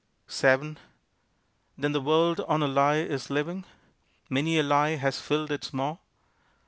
VII 0.29 0.77
"Then 1.77 1.91
the 1.91 2.01
world 2.01 2.39
on 2.47 2.63
a 2.63 2.67
lie 2.67 2.95
is 2.95 3.29
living?" 3.29 3.65
Many 4.31 4.57
a 4.57 4.63
lie 4.63 4.95
has 4.95 5.21
filled 5.21 5.51
its 5.51 5.73
maw! 5.73 5.97